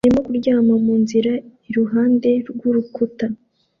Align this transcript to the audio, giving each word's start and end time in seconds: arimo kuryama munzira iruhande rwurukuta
arimo 0.05 0.21
kuryama 0.27 0.75
munzira 0.85 1.33
iruhande 1.69 2.29
rwurukuta 2.49 3.25